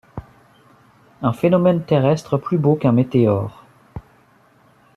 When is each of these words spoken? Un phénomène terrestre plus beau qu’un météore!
Un 1.21 1.31
phénomène 1.31 1.85
terrestre 1.85 2.39
plus 2.39 2.57
beau 2.57 2.73
qu’un 2.75 2.91
météore! 2.91 3.65